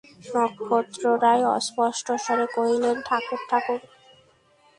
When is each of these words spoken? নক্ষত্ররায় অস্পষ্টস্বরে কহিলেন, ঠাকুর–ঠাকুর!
নক্ষত্ররায় 0.33 1.43
অস্পষ্টস্বরে 1.55 2.45
কহিলেন, 2.55 2.95
ঠাকুর–ঠাকুর! 3.07 3.79